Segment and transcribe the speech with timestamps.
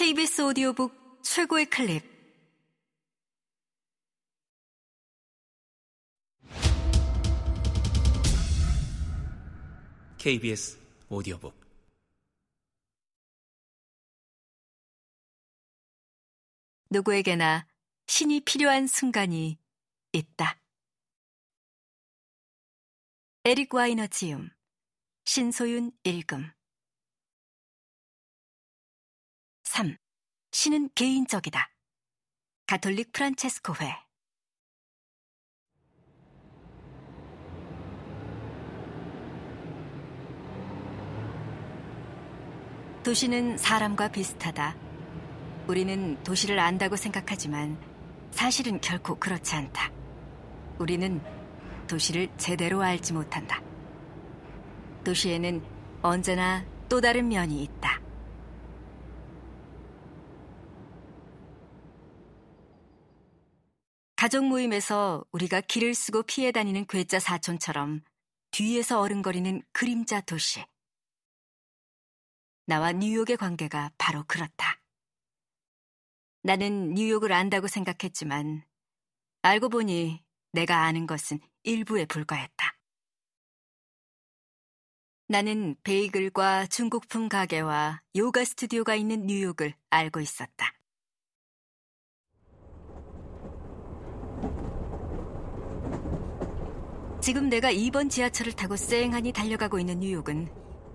[0.00, 2.02] KBS 오디오북 최고의 클립.
[10.16, 10.78] KBS
[11.10, 11.54] 오디오북.
[16.88, 17.66] 누구에게나
[18.06, 19.58] 신이 필요한 순간이
[20.12, 20.58] 있다.
[23.44, 24.48] 에릭 와이너 지음
[25.26, 26.50] 신소윤 읽음
[29.72, 29.96] 3.
[30.50, 31.70] 신은 개인적이다.
[32.66, 33.94] 가톨릭 프란체스코회
[43.04, 44.76] 도시는 사람과 비슷하다.
[45.68, 47.78] 우리는 도시를 안다고 생각하지만
[48.32, 49.92] 사실은 결코 그렇지 않다.
[50.80, 51.22] 우리는
[51.86, 53.62] 도시를 제대로 알지 못한다.
[55.04, 55.62] 도시에는
[56.02, 57.99] 언제나 또 다른 면이 있다.
[64.20, 68.02] 가족 모임에서 우리가 길을 쓰고 피해 다니는 괴짜 사촌처럼
[68.50, 70.62] 뒤에서 어른거리는 그림자 도시.
[72.66, 74.78] 나와 뉴욕의 관계가 바로 그렇다.
[76.42, 78.62] 나는 뉴욕을 안다고 생각했지만
[79.40, 82.78] 알고 보니 내가 아는 것은 일부에 불과했다.
[85.28, 90.79] 나는 베이글과 중국풍 가게와 요가 스튜디오가 있는 뉴욕을 알고 있었다.
[97.20, 100.48] 지금 내가 2번 지하철을 타고 쌩하니 달려가고 있는 뉴욕은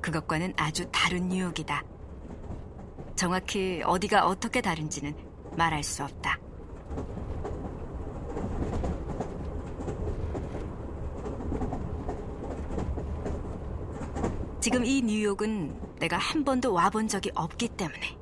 [0.00, 1.84] 그것과는 아주 다른 뉴욕이다.
[3.14, 5.14] 정확히 어디가 어떻게 다른지는
[5.56, 6.38] 말할 수 없다.
[14.60, 18.18] 지금 이 뉴욕은 내가 한 번도 와본 적이 없기 때문에.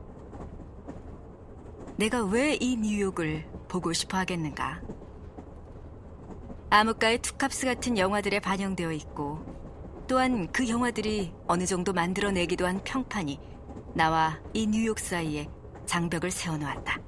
[1.97, 4.81] 내가 왜 이 뉴욕을 보고 싶어 하겠는가?
[6.69, 9.45] 암흑가의 투캅스 같은 영화들에 반영되어 있고
[10.09, 13.41] 또한 그 영화들이 어느 정도 만들어내기도 한 평판이
[13.95, 15.49] 나와 이 뉴욕 사이에
[15.87, 17.01] 장벽을 세워놓았다.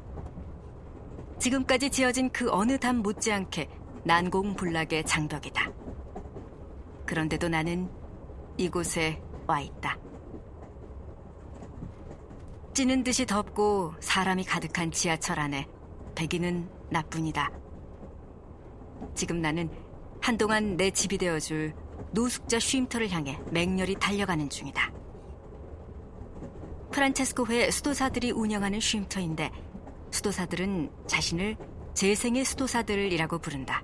[1.38, 3.68] 지금까지 지어진 그 어느 담 못지않게
[4.04, 5.70] 난공불락의 장벽이다.
[7.06, 7.91] 그런데도 나는
[8.56, 9.98] 이곳에 와 있다.
[12.74, 15.66] 찌는 듯이 덥고 사람이 가득한 지하철 안에
[16.14, 17.50] 배기는 나뿐이다.
[19.18, 19.68] 지금 나는
[20.20, 21.74] 한동안 내 집이 되어줄
[22.12, 24.92] 노숙자 쉼터를 향해 맹렬히 달려가는 중이다.
[26.92, 29.50] 프란체스코회 수도사들이 운영하는 쉼터인데
[30.12, 31.56] 수도사들은 자신을
[31.94, 33.82] 재생의 수도사들이라고 부른다.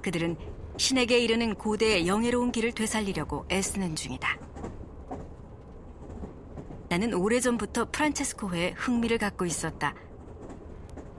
[0.00, 0.36] 그들은
[0.76, 4.38] 신에게 이르는 고대의 영예로운 길을 되살리려고 애쓰는 중이다.
[6.88, 9.92] 나는 오래전부터 프란체스코회에 흥미를 갖고 있었다.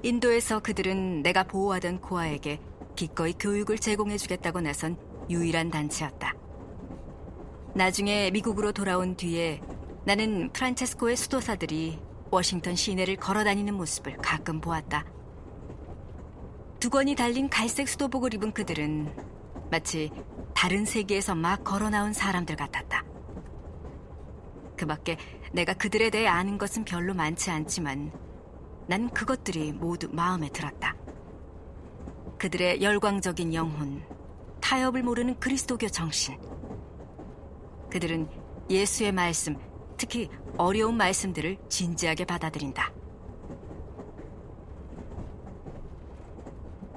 [0.01, 2.61] 인도에서 그들은 내가 보호하던 고아에게
[2.95, 4.97] 기꺼이 교육을 제공해주겠다고 나선
[5.29, 6.33] 유일한 단체였다.
[7.75, 9.61] 나중에 미국으로 돌아온 뒤에
[10.05, 11.99] 나는 프란체스코의 수도사들이
[12.31, 15.05] 워싱턴 시내를 걸어 다니는 모습을 가끔 보았다.
[16.79, 19.13] 두건이 달린 갈색 수도복을 입은 그들은
[19.69, 20.09] 마치
[20.55, 23.03] 다른 세계에서 막 걸어 나온 사람들 같았다.
[24.77, 25.17] 그 밖에
[25.51, 28.13] 내가 그들에 대해 아는 것은 별로 많지 않지만
[28.89, 30.95] 난 그것들이 모두 마음에 들었다.
[32.39, 34.03] 그들의 열광적인 영혼,
[34.61, 36.39] 타협을 모르는 그리스도교 정신.
[37.91, 38.27] 그들은
[38.67, 39.57] 예수의 말씀,
[39.95, 40.27] 특히
[40.57, 42.91] 어려운 말씀들을 진지하게 받아들인다.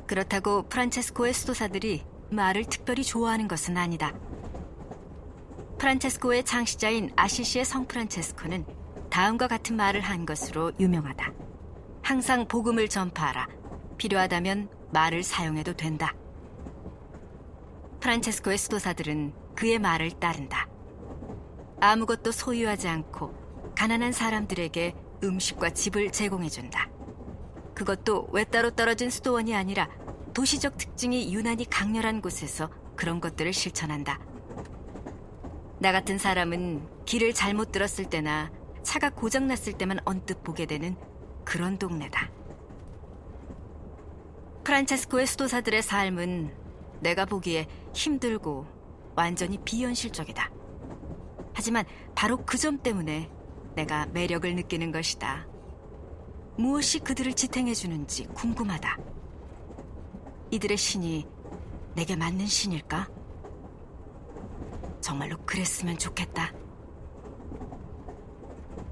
[0.07, 4.15] 그렇다고 프란체스코의 수도사들이 말을 특별히 좋아하는 것은 아니다.
[5.77, 8.65] 프란체스코의 창시자인 아시시의 성 프란체스코는
[9.11, 11.42] 다음과 같은 말을 한 것으로 유명하다.
[12.03, 13.47] 항상 복음을 전파하라.
[13.97, 16.13] 필요하다면 말을 사용해도 된다.
[18.01, 20.69] 프란체스코의 수도사들은 그의 말을 따른다.
[21.81, 26.91] 아무것도 소유하지 않고 가난한 사람들에게 음식과 집을 제공해준다.
[27.75, 29.88] 그것도 외따로 떨어진 수도원이 아니라
[30.35, 34.19] 도시적 특징이 유난히 강렬한 곳에서 그런 것들을 실천한다.
[35.79, 38.50] 나 같은 사람은 길을 잘못 들었을 때나
[38.82, 40.97] 차가 고장났을 때만 언뜻 보게 되는
[41.44, 42.31] 그런 동네다.
[44.65, 46.55] 프란체스코의 수도사들의 삶은
[47.00, 48.67] 내가 보기에 힘들고
[49.15, 50.50] 완전히 비현실적이다.
[51.55, 51.85] 하지만
[52.15, 53.31] 바로 그 점 때문에
[53.75, 55.47] 내가 매력을 느끼는 것이다.
[56.56, 58.99] 무엇이 그들을 지탱해주는지 궁금하다.
[60.50, 61.27] 이들의 신이
[61.95, 63.09] 내게 맞는 신일까?
[65.00, 66.53] 정말로 그랬으면 좋겠다.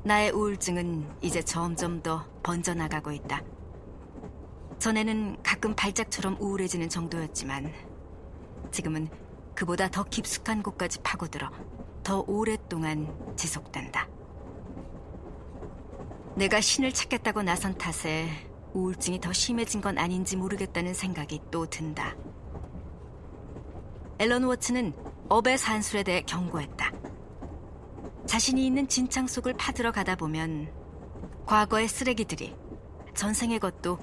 [0.02, 3.42] 나의 우울증은 이제 점점 더 번져나가고 있다.
[4.78, 7.72] 전에는 가끔 발작처럼 우울해지는 정도였지만
[8.70, 9.08] 지금은
[9.54, 11.50] 그보다 더 깊숙한 곳까지 파고들어
[12.02, 14.08] 더 오랫동안 지속된다.
[16.36, 18.28] 내가 신을 찾겠다고 나선 탓에
[18.72, 22.16] 우울증이 더 심해진 건 아닌지 모르겠다는 생각이 또 든다.
[24.18, 24.94] 앨런 워츠는
[25.28, 26.92] 업의 산술에 대해 경고했다.
[28.26, 30.79] 자신이 있는 진창 속을 파들어 가다 보면
[31.50, 32.54] 과거의 쓰레기들이
[33.16, 33.98] 전생의 것도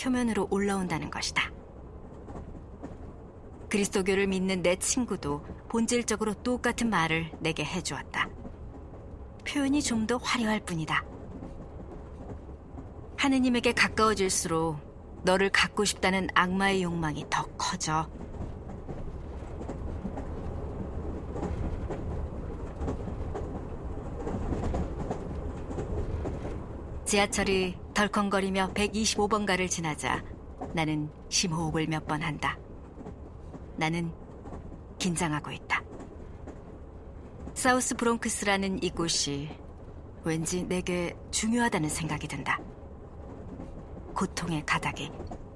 [0.00, 1.50] 표면으로 올라온다는 것이다.
[3.68, 8.28] 그리스도교를 믿는 내 친구도 본질적으로 똑같은 말을 내게 해주었다.
[9.44, 11.04] 표현이 좀 더 화려할 뿐이다.
[13.16, 14.78] 하느님에게 가까워질수록
[15.24, 18.08] 너를 갖고 싶다는 악마의 욕망이 더 커져.
[27.06, 30.24] 지하철이 덜컹거리며 125번가를 지나자
[30.74, 32.58] 나는 심호흡을 몇 번 한다.
[33.76, 34.12] 나는
[34.98, 35.82] 긴장하고 있다.
[37.54, 39.48] 사우스 브롱크스라는 이곳이
[40.24, 42.58] 왠지 내게 중요하다는 생각이 든다.
[44.14, 45.10] 고통의 가닥이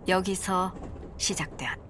[0.07, 0.73] 여기서
[1.17, 1.90] 시작되었다.